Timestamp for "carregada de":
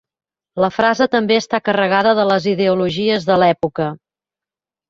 1.69-2.25